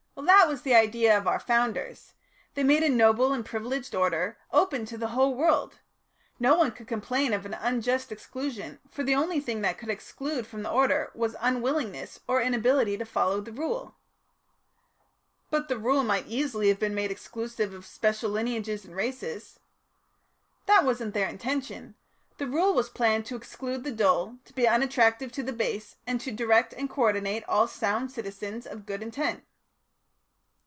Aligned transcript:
'""That 0.31 0.47
was 0.47 0.61
the 0.61 0.75
idea 0.75 1.17
of 1.17 1.27
our 1.27 1.39
Founders. 1.39 2.13
They 2.53 2.63
made 2.63 2.83
a 2.83 2.89
noble 2.89 3.33
and 3.33 3.43
privileged 3.45 3.95
order 3.95 4.37
open 4.51 4.85
to 4.85 4.97
the 4.97 5.09
whole 5.09 5.33
world. 5.33 5.79
No 6.39 6.55
one 6.55 6.71
could 6.71 6.87
complain 6.87 7.33
of 7.33 7.45
an 7.45 7.53
unjust 7.55 8.11
exclusion, 8.11 8.79
for 8.89 9.03
the 9.03 9.15
only 9.15 9.39
thing 9.39 9.61
that 9.61 9.77
could 9.77 9.89
exclude 9.89 10.45
from 10.45 10.61
the 10.61 10.69
order 10.69 11.11
was 11.15 11.35
unwillingness 11.39 12.19
or 12.27 12.41
inability 12.41 12.97
to 12.97 13.05
follow 13.05 13.41
the 13.41 13.51
Rule." 13.51 13.95
"But 15.49 15.69
the 15.69 15.77
Rule 15.77 16.03
might 16.03 16.27
easily 16.27 16.67
have 16.69 16.79
been 16.79 16.95
made 16.95 17.11
exclusive 17.11 17.73
of 17.73 17.85
special 17.85 18.29
lineages 18.29 18.85
and 18.85 18.95
races." 18.95 19.59
"That 20.65 20.85
wasn't 20.85 21.13
their 21.15 21.27
intention. 21.29 21.95
The 22.37 22.47
Rule 22.47 22.73
was 22.75 22.89
planned 22.89 23.25
to 23.27 23.35
exclude 23.35 23.83
the 23.83 23.91
dull, 23.91 24.37
to 24.45 24.53
be 24.53 24.67
unattractive 24.67 25.31
to 25.33 25.43
the 25.43 25.53
base, 25.53 25.95
and 26.05 26.21
to 26.21 26.31
direct 26.31 26.73
and 26.73 26.89
co 26.89 27.03
ordinate 27.03 27.43
all 27.47 27.67
sound 27.67 28.11
citizens 28.11 28.67
of 28.67 28.85
good 28.85 29.01
intent." 29.01 29.45